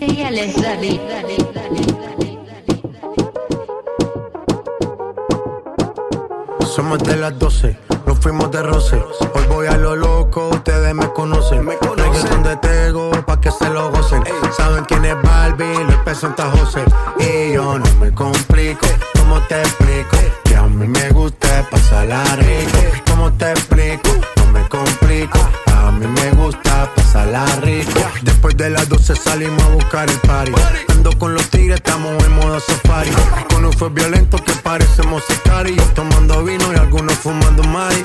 [0.00, 0.54] DJ Alex.
[6.60, 7.76] Somos de las 12,
[8.06, 9.02] nos fuimos de roce.
[9.34, 11.64] Hoy voy a lo loco, ustedes me conocen.
[11.64, 14.22] Me conocen de Tego, pa' que se lo gocen.
[14.56, 16.84] Saben quién es Barbie, los pesos Santa José.
[17.18, 18.86] Y yo no me complico,
[19.18, 20.37] ¿cómo te explico?
[20.58, 22.78] A mí me gusta pasarla rico.
[23.10, 24.10] ¿Cómo te explico?
[24.36, 25.38] No me complico.
[25.74, 28.00] A mí me gusta pasarla rico.
[28.22, 30.52] Después de las 12 salimos a buscar el party.
[30.88, 33.10] Ando con los tigres, estamos en modo safari.
[33.52, 35.38] Con un fue violento que parecemos y
[35.94, 38.04] Tomando vino y algunos fumando mari.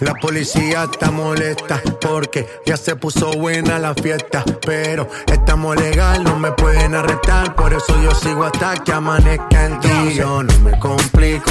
[0.00, 4.44] La policía está molesta porque ya se puso buena la fiesta.
[4.66, 7.54] Pero estamos legal, no me pueden arrestar.
[7.54, 10.14] Por eso yo sigo hasta que amanezca en ti.
[10.16, 11.50] Yo no me complico,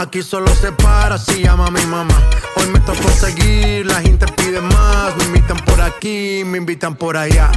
[0.00, 2.14] Aquí solo se para si llama mi mamá.
[2.56, 5.14] Hoy me tocó seguir, la gente pide más.
[5.18, 7.50] Me invitan por aquí, me invitan por allá.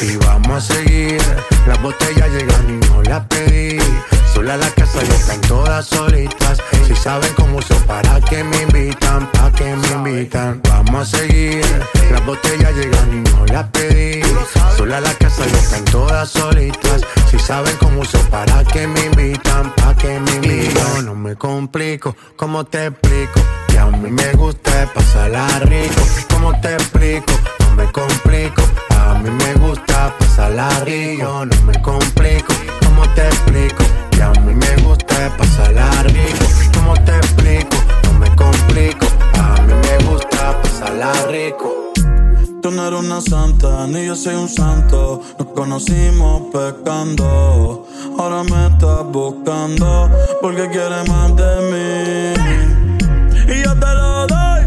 [0.00, 1.20] Y vamos a seguir.
[1.66, 3.78] Las botellas llegan y no las pedí.
[4.34, 6.58] Sola la casa ya están todas solitas.
[6.86, 10.60] Si saben cómo uso, para que me invitan, pa' que me invitan.
[10.68, 11.64] Vamos a seguir.
[12.10, 14.22] Las botellas llegan y no las pedí.
[14.76, 17.02] Sola la casa ya están todas solitas.
[17.30, 21.06] Si saben cómo uso, para que me invitan, pa' que me invitan.
[21.06, 23.40] No me complico, ¿cómo te explico?
[23.68, 26.02] Que a mí me gusta pasarla rico.
[26.30, 27.32] ¿Cómo te explico?
[27.60, 28.62] No me complico.
[28.90, 31.44] A mí me gusta pasarla rico.
[31.46, 32.52] No me complico.
[32.84, 33.84] ¿Cómo te explico?
[34.20, 36.44] Que a mí me gusta pasarla rico.
[36.74, 37.76] ¿Cómo te explico?
[38.04, 39.06] No me complico.
[39.32, 41.90] A mí me gusta pasarla rico.
[42.60, 45.22] Tú no eres una santa, ni yo soy un santo.
[45.38, 47.86] Nos conocimos pecando.
[48.18, 50.10] Ahora me estás buscando
[50.42, 53.54] porque quieres más de mí.
[53.54, 54.62] Y yo te lo doy.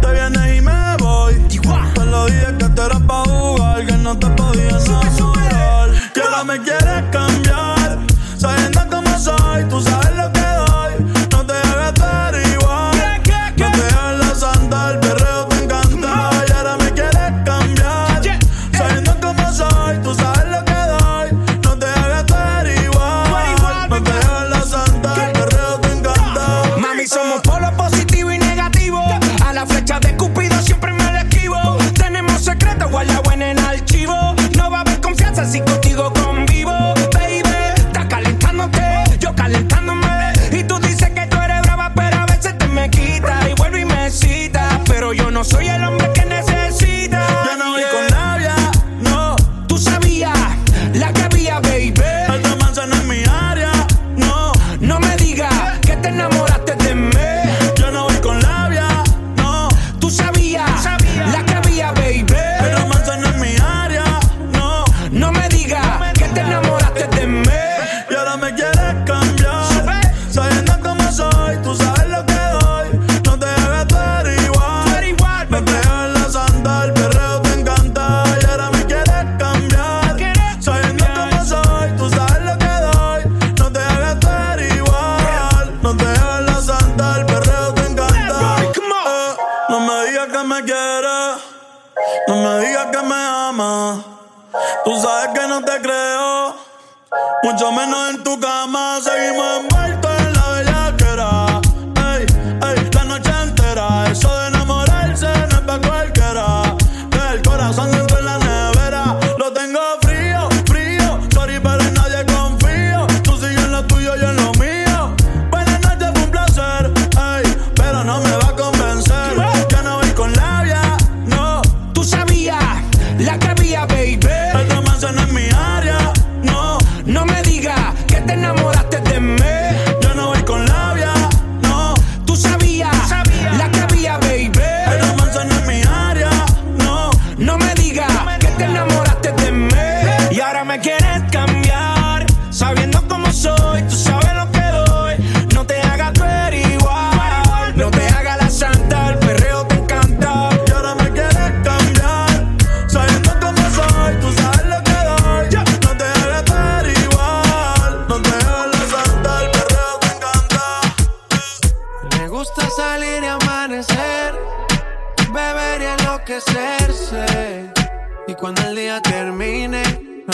[0.00, 1.34] Te vienes y me voy.
[1.94, 5.90] Te lo dije que te era pa' jugar, que no te podía enamorar.
[6.14, 6.91] Que ahora me quieres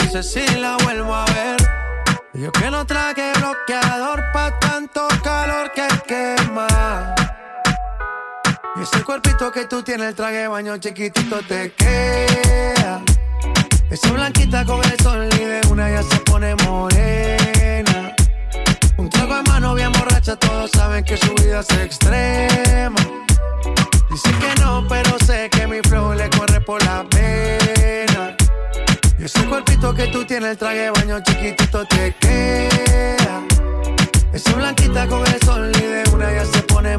[0.09, 1.57] sé si la vuelvo a ver.
[2.33, 6.67] Yo que no traje bloqueador pa' tanto calor que quema.
[8.81, 13.01] Ese cuerpito que tú tienes, el traje baño chiquitito te queda.
[13.91, 18.15] Esa blanquita con el sol y una ya se pone morena.
[18.97, 22.99] Un trago de mano bien borracha, todos saben que su vida es extrema.
[24.09, 28.38] Dice que no, pero sé que mi flow le corre por la pena.
[29.19, 33.43] Y ese cuerpito que tú tienes, el traje de baño chiquitito te queda.
[34.31, 36.97] Esa blanquita con el sol y de una ya se pone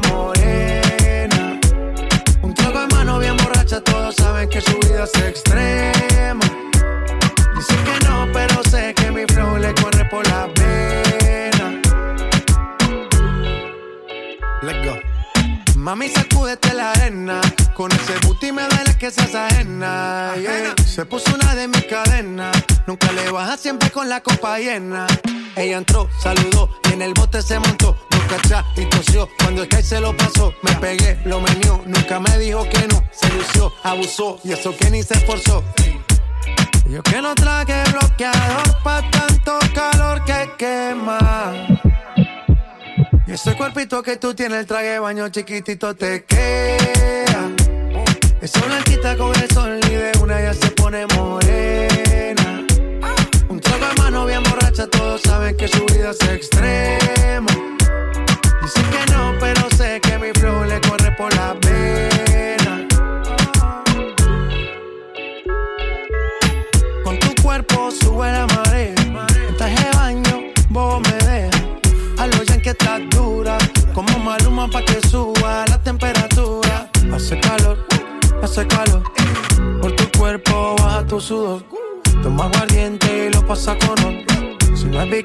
[23.61, 25.05] siempre con la copa llena.
[25.55, 27.95] Ella entró, saludó y en el bote se montó.
[28.11, 29.29] Nunca cachá y tosió.
[29.37, 31.81] Cuando el que se lo pasó, me pegué, lo menió.
[31.85, 33.03] Nunca me dijo que no.
[33.11, 35.63] Se lució, abusó y eso que ni se esforzó.
[36.89, 41.67] Yo que no traje bloqueador pa' tanto calor que quema.
[43.27, 47.51] Y ese cuerpito que tú tienes, el traje baño chiquitito te queda.
[48.41, 51.05] Esa blanquita con el sol y de una ya se pone.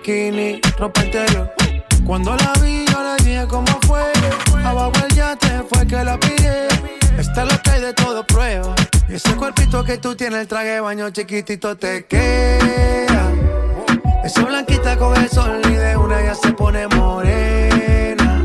[0.06, 1.52] Bikini, ropa interior.
[2.06, 4.02] Cuando la vi, yo le dije cómo fue.
[4.64, 6.68] Abajo el yate fue que la pillé.
[7.18, 8.74] Esta es lo hay de todo prueba.
[9.08, 13.32] Y ese cuerpito que tú tienes, el traje de baño chiquitito te queda.
[14.24, 18.42] Esa blanquita con el sol y de una ya se pone morena.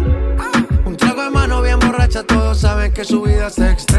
[0.86, 3.91] Un trago de mano bien borracha, todos saben que su vida es extrema.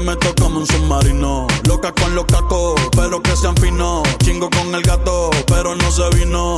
[0.00, 1.46] Le meto como un submarino.
[1.68, 4.02] Loca con los cacos, pero que sean finos.
[4.24, 6.56] Chingo con el gato, pero no se vino.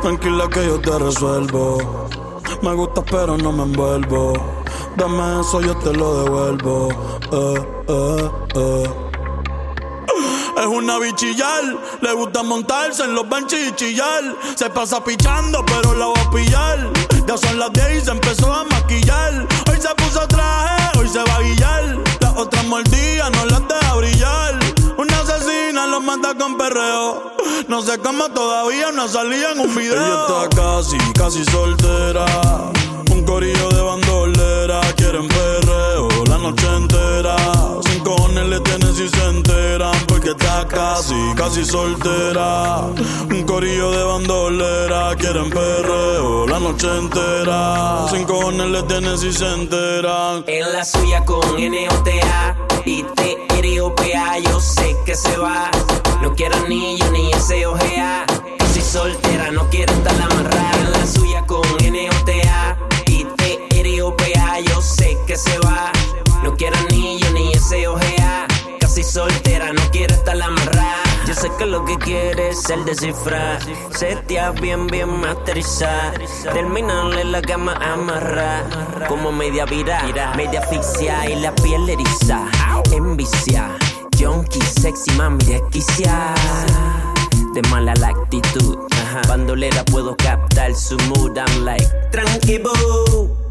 [0.00, 2.08] Tranquila que yo te resuelvo.
[2.62, 4.32] Me gusta, pero no me envuelvo.
[4.96, 6.88] Dame eso, yo te lo devuelvo.
[7.32, 8.90] Eh, eh, eh.
[10.56, 11.64] Es una bichillar,
[12.00, 14.24] le gusta montarse en los benches y chillar.
[14.54, 16.92] Se pasa pichando, pero la va a pillar.
[17.26, 19.46] Ya son las 10 y se empezó a maquillar.
[19.70, 22.07] Hoy se puso traje, hoy se va a guillar.
[22.38, 24.60] Otras mordidas no las deja brillar.
[24.96, 27.32] Una asesina lo mata con perreo.
[27.66, 29.96] No sé cómo todavía no salía en un video.
[29.96, 32.24] Ella está casi, casi soltera.
[33.10, 34.80] Un corillo de bandolera.
[34.96, 37.57] Quieren perreo la noche entera.
[38.08, 39.92] Cojones le tienen si se enteran.
[40.06, 42.86] Porque está casi, casi soltera.
[43.30, 45.14] Un corillo de bandolera.
[45.16, 48.06] Quieren perreo la noche entera.
[48.10, 50.42] Sin cojones le tienen si se enteran.
[50.46, 55.70] En la suya con N-O-T-A y T-R-O-P-A Yo sé que se va
[56.22, 58.24] No quiero anillo ni ese ojea
[58.58, 65.18] Casi soltera, no quiere estar amarrada En la suya con N-O-T-A y T-R-O-P-A Yo sé
[65.26, 65.92] que se va
[66.42, 67.27] No quiero anillo
[69.12, 73.58] soltera, no quiere estar amarrada yo sé que lo que quiere es el descifrar.
[73.94, 76.18] Setea bien, bien masterizar.
[76.54, 78.64] Terminarle la cama amarrar.
[79.08, 80.00] Como media vira,
[80.38, 82.46] media asfixia y la piel eriza.
[82.92, 83.76] Envicia,
[84.18, 86.34] junkie, sexy, mami, desquicia.
[87.52, 88.78] De mala la actitud.
[89.28, 91.36] Bandolera puedo captar su mood.
[91.36, 93.47] I'm like, tranqui boo.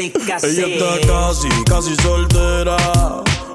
[0.00, 2.76] Ella está casi, casi soltera.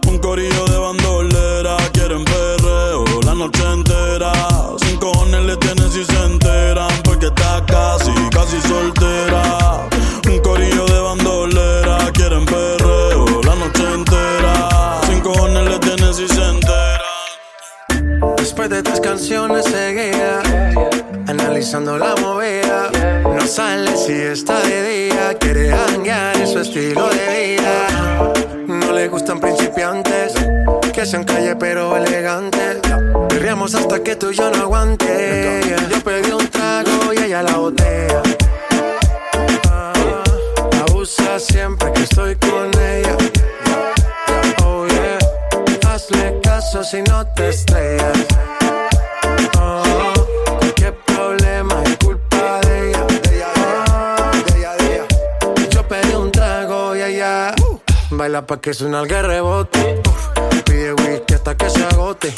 [0.08, 1.75] Un corillo de bandolera.
[1.92, 4.32] Quieren perreo la noche entera.
[4.78, 6.92] Sin cojones le tienen si se enteran.
[7.04, 9.88] Porque está casi, casi soltera.
[10.28, 12.12] Un corillo de bandolera.
[12.14, 15.02] Quieren perreo la noche entera.
[15.08, 18.36] Sin cojones le tienen si se enteran.
[18.38, 20.44] Después de tres canciones seguía
[21.28, 22.92] analizando la movida.
[23.46, 28.34] Sale si está de día, quiere hanguear en su estilo de vida.
[28.68, 30.34] No le gustan principiantes,
[30.92, 32.80] que sean calle pero elegantes.
[33.30, 35.62] Perreamos hasta que tú y yo no aguante.
[35.90, 38.24] Yo pedí un trago y ella la botella.
[39.70, 39.94] Ah,
[40.88, 42.36] Abusa siempre que estoy
[58.46, 60.02] pa' que suena el rebote.
[60.66, 62.34] Pide whisky hasta que se agote.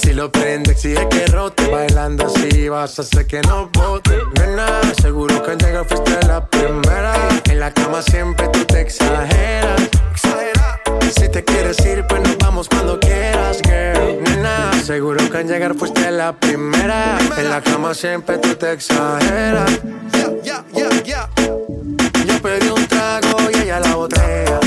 [0.00, 1.66] Si lo prende, exige que rote.
[1.68, 4.16] Bailando así vas a hacer que no bote.
[4.38, 7.14] Nena, seguro que al llegar fuiste la primera.
[7.46, 9.82] En la cama siempre tú te exageras.
[11.16, 14.22] Si te quieres ir, pues nos vamos cuando quieras, girl.
[14.22, 17.18] Nena, seguro que al llegar fuiste la primera.
[17.36, 19.80] En la cama siempre tú te exageras.
[22.26, 24.60] Yo pedí un trago y ella la botella.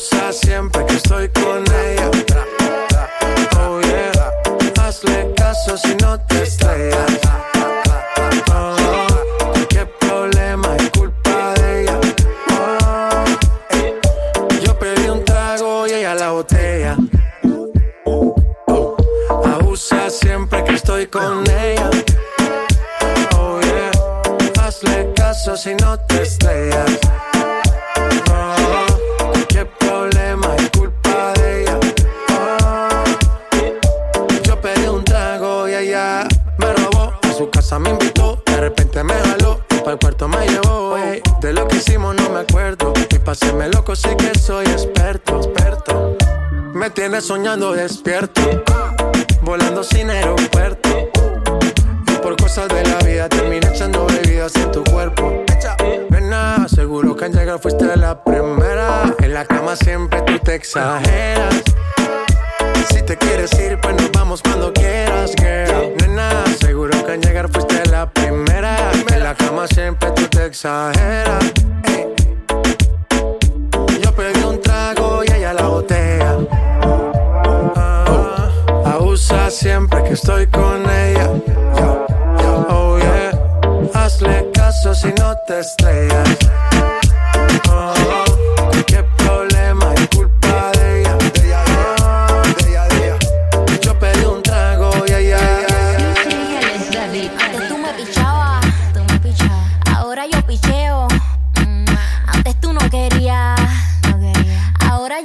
[0.00, 2.10] Abusa siempre que estoy con ella.
[3.58, 6.29] Oh yeah, hazle caso si no te
[57.60, 59.14] fuiste la primera.
[59.20, 61.62] En la cama siempre tú te exageras.
[62.90, 65.32] Si te quieres ir, pues nos vamos cuando quieras.
[66.00, 68.76] Nena, seguro que al llegar fuiste la primera.
[69.12, 70.99] En la cama siempre tú te exageras.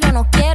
[0.01, 0.54] Yo no quiero.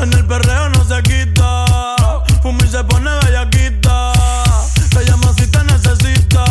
[0.00, 1.64] En el perreo no se quita.
[2.42, 4.12] Fuma y se pone bellaquita.
[4.90, 6.44] Te llama si te necesita.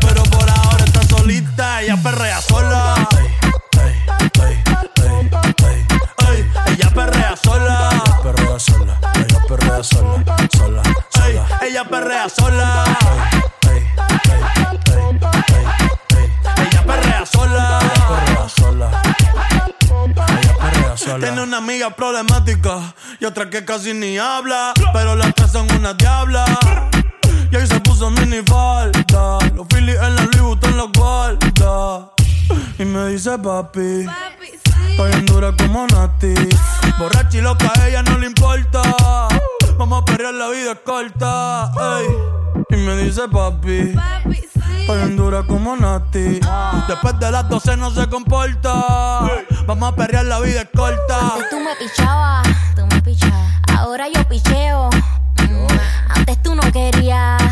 [0.00, 1.82] Pero por ahora está solita.
[1.82, 3.08] Ella perrea sola.
[3.18, 3.26] Ey,
[3.80, 3.94] ey,
[4.42, 5.30] ey,
[5.64, 5.86] ey,
[6.28, 6.74] ey.
[6.74, 8.02] Ella perrea sola.
[8.22, 8.98] Perrea sola.
[9.14, 10.24] Ella perrea sola.
[10.56, 10.82] Sola.
[11.10, 11.46] Sola.
[11.62, 12.84] Ella perrea sola.
[21.06, 21.26] Sola.
[21.26, 24.72] Tiene una amiga problemática y otra que casi ni habla.
[24.92, 26.44] Pero las tres son una diabla.
[27.50, 29.38] Y hoy se uso mini falta.
[29.54, 32.10] Los Phillies en la Louis en la guarda.
[32.78, 34.06] Y me dice papi.
[34.90, 36.34] Estoy en dura como Nati.
[36.98, 38.82] Borracha y loca, a ella no le importa.
[39.78, 41.70] Vamos a perrear, la vida es corta.
[41.98, 42.06] Ey.
[42.70, 43.94] Y me dice papi.
[44.86, 46.38] Estoy en dura como Nati.
[46.86, 48.72] Después de las 12 no se comporta.
[49.66, 51.32] Vamos a perrear, la vida es corta.
[51.34, 53.50] Antes tú me pichabas, tú me pichabas.
[53.76, 54.88] Ahora yo picheo.
[55.38, 55.66] Mm,
[56.10, 57.42] Antes tú no querías.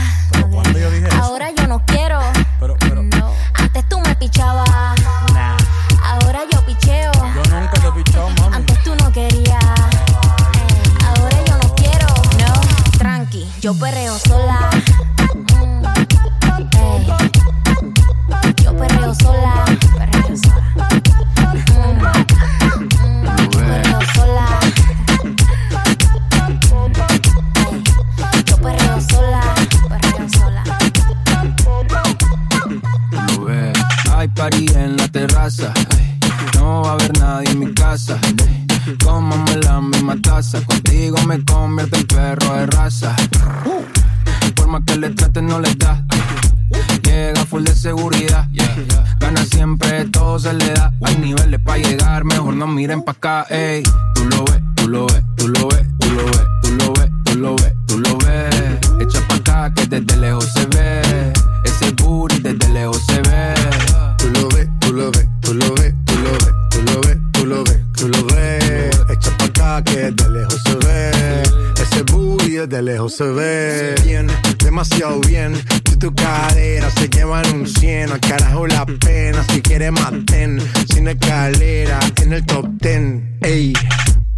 [74.04, 74.26] Bien,
[74.58, 75.54] demasiado bien.
[75.88, 79.44] Si tu cadera se llevan un 100, al carajo la pena.
[79.50, 80.60] Si quieres maten,
[80.92, 83.22] sin escalera, en el top 10.
[83.42, 83.72] Ey,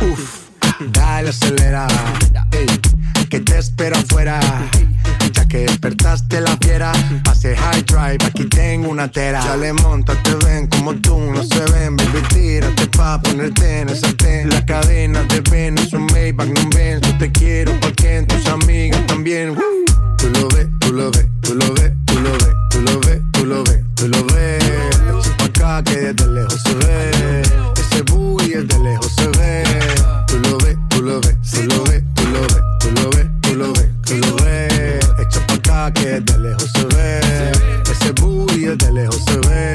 [0.00, 0.48] uff,
[0.90, 1.86] dale acelera.
[2.50, 2.66] Ey,
[3.28, 4.40] que te espero afuera.
[5.64, 6.92] Despertaste la fiera,
[7.24, 9.42] pase high drive, aquí tengo una tera.
[9.42, 13.88] Ya le monta, te ven como tú, no se ven, baby, tírate pa' ponerte en
[13.88, 14.50] el sartén.
[14.50, 19.56] La cadena de Venus, un Maybach, no ven, yo te quiero porque tus amigas también.
[20.18, 23.20] Tú lo ves, tú lo ves, tú lo ves, tú lo ves, tú lo ves,
[23.32, 24.64] tú lo ves, tú lo ves.
[24.64, 27.42] Echa pa' acá que desde lejos se ve.
[27.76, 29.64] Ese booty desde lejos se ve.
[30.26, 32.62] Tú lo ves, tú lo ves, tú lo ves, tú lo ves,
[35.94, 37.20] Que desde lejos se ve.
[37.90, 39.72] Ese booty desde lejos se ve.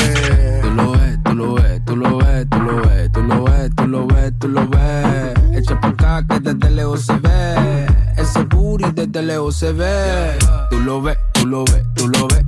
[0.62, 3.72] Tú lo ves, tú lo ves, tú lo ves, tú lo ves, tú lo ves,
[3.76, 5.34] tú lo ves, tú lo ves.
[5.54, 7.88] Echa pa' acá que desde lejos se ve.
[8.18, 10.38] Ese booty desde lejos se ve.
[10.70, 12.46] Tú lo ves, tú lo ves, tú lo ves,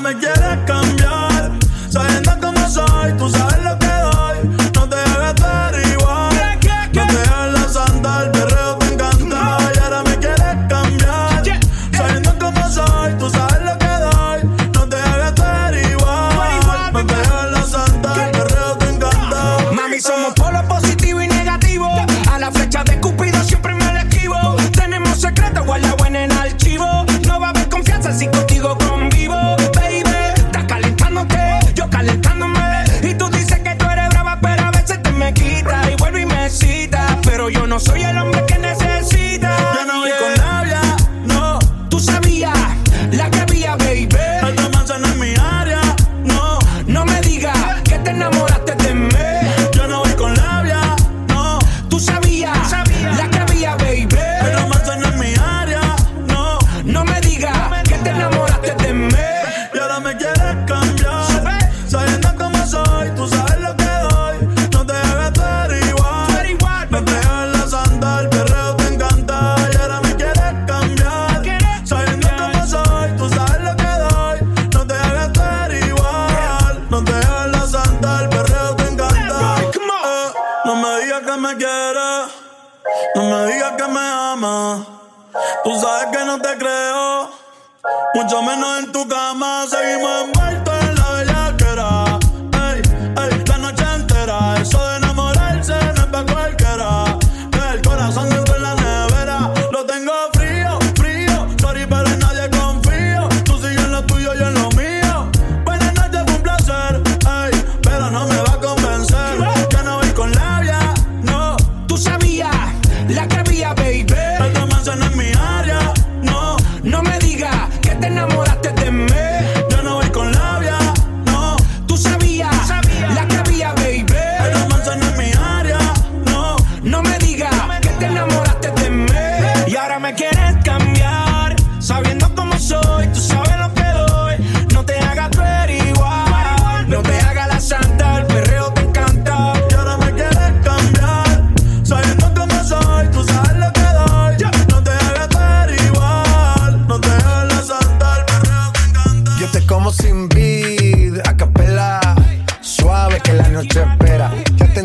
[0.00, 0.27] ahora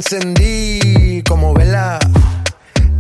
[0.04, 1.98] encendí como vela.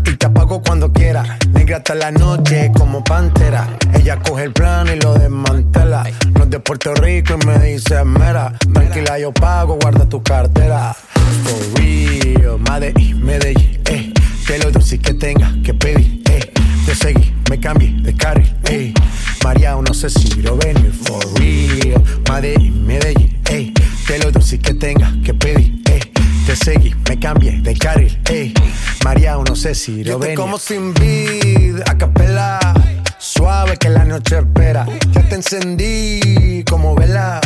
[0.05, 1.37] Y te apago cuando quiera.
[1.53, 3.67] Negra hasta la noche como pantera.
[3.93, 6.03] Ella coge el plano y lo desmantela.
[6.33, 8.53] No es de Puerto Rico y me dice mera.
[8.73, 10.95] Tranquila, yo pago, guarda tu cartera.
[11.43, 14.13] For real, Medellín, Medellín, eh.
[14.47, 15.52] Te lo dulce que tenga
[29.73, 30.37] Si lo venir.
[30.37, 32.59] como sin vid, a capela.
[33.17, 34.85] Suave que la noche espera.
[35.11, 37.41] Ya te encendí como vela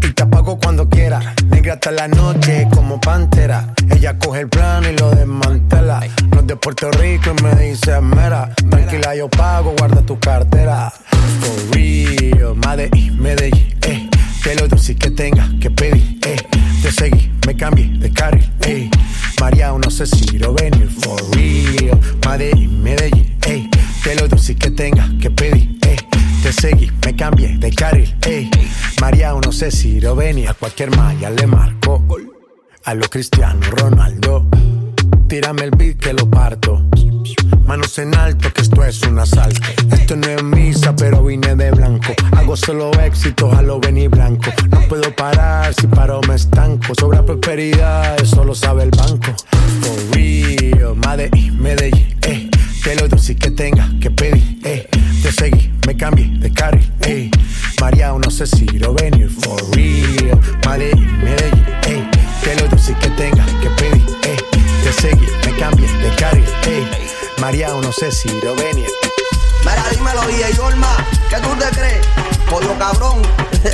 [0.00, 1.34] y te apago cuando quiera.
[1.50, 3.74] Negra hasta la noche como pantera.
[3.90, 6.00] Ella coge el plano y lo desmantela.
[6.30, 8.54] No es de Puerto Rico y me dice mera.
[8.70, 10.90] Tranquila, yo pago, guarda tu cartera.
[11.40, 14.08] For real, Medellín, Medellín, eh.
[14.42, 16.36] Te lo dulce que tenga que pedir, eh.
[16.80, 18.90] Te seguí, me cambié de carril, eh.
[19.40, 20.88] María, no sé si lo venir.
[20.90, 23.68] For real, Medellín, Medellín, eh.
[24.02, 25.96] Te lo dulce que tenga que pedir, eh.
[26.42, 28.50] Te seguí, me cambié de carril, ey.
[29.00, 32.04] María, no sé si lo venía, a cualquier malla le marco.
[32.84, 34.46] A lo Cristiano Ronaldo,
[35.28, 36.82] tírame el beat que lo parto.
[37.66, 39.60] Manos en alto, que esto es un asalto.
[39.92, 42.14] Esto no es misa, pero vine de blanco.
[42.34, 44.50] Hago solo éxitos a lo venir blanco.
[44.70, 46.94] No puedo parar, si paro me estanco.
[46.98, 49.34] Sobra prosperidad, eso lo sabe el banco.
[68.24, 68.88] Lo venir.
[69.60, 70.96] Mira, dímelo, DJ Olma,
[71.30, 72.04] ¿qué tú te crees?
[72.50, 73.22] Pollo cabrón.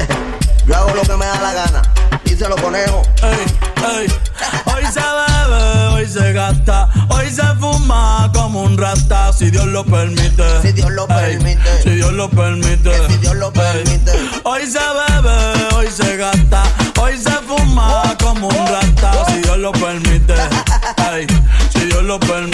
[0.67, 1.83] Yo hago lo que me da la gana.
[2.25, 3.01] Díselo, conejo.
[3.23, 4.07] Ey, ey.
[4.67, 9.83] Hoy se bebe, hoy se gasta, hoy se fuma como un rata, si Dios lo
[9.85, 10.45] permite.
[10.61, 11.83] Si Dios lo Ey, permite.
[11.83, 12.91] Si Dios lo permite.
[12.91, 13.53] Que si Dios lo Ey.
[13.53, 14.13] permite.
[14.45, 16.63] Hoy se bebe, hoy se gasta,
[17.01, 20.35] hoy se fuma como un rata, si Dios lo permite.
[21.13, 21.27] Ey,
[21.73, 22.54] Si Dios lo permite.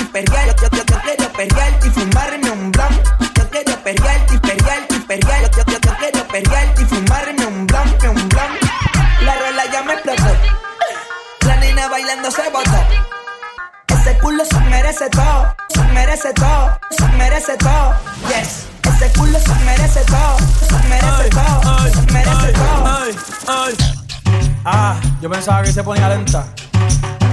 [0.11, 0.47] perrear.
[0.47, 3.03] Yo, yo, yo, yo quiero perrearte y fumarme un blon.
[3.35, 5.41] Yo quiero perrearte y perrearte y perrear.
[5.51, 8.51] Yo, yo, yo, yo quiero perrearte y fumarme un blon, un blon.
[9.25, 10.35] La rola ya me explotó.
[11.47, 12.29] La nena bailando
[14.91, 17.93] merece todo, se merece todo, se merece todo.
[18.27, 22.85] Yes, ese culo se merece todo, se merece todo, se merece todo.
[24.65, 26.45] Ah, yo pensaba que se ponía lenta.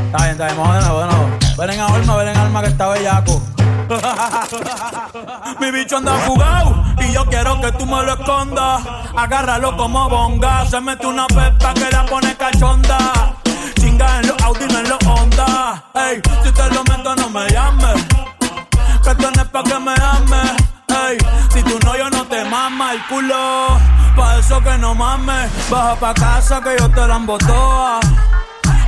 [0.06, 1.47] Está bien, está bien, vamos de nuevo, de nuevo.
[1.58, 3.42] Ven en alma, ven en alma que está bellaco.
[5.60, 8.82] Mi bicho anda fugado y yo quiero que tú me lo escondas.
[9.16, 10.64] Agárralo como bonga.
[10.66, 13.34] Se mete una pepa que la pone cachonda.
[13.74, 15.82] Chinga en los Audi, no en los Honda.
[15.94, 18.04] Ey, si te lo meto, no me llames.
[19.02, 20.52] Que tienes pa' que me ames.
[21.08, 21.18] Ey,
[21.52, 23.78] si tú no, yo no te mama el culo.
[24.14, 25.50] Pa' eso que no mames.
[25.68, 27.98] Baja pa' casa que yo te la embotoa.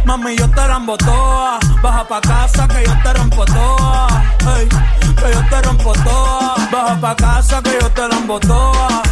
[0.05, 1.59] Mami, yo te rambo toa.
[1.83, 4.09] Baja pa' casa que yo te rompo toa.
[5.21, 6.55] Que yo te rompo toa.
[6.73, 9.03] Baja pa' casa que yo te rambo toa.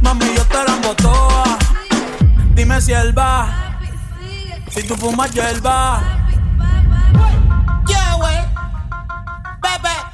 [0.00, 1.58] Mami, yo te rambo toa.
[2.54, 3.46] Dime si él va.
[4.70, 6.00] Si tú fumas hierba.
[7.86, 8.40] Yeah, wey.
[9.62, 10.07] Bebe.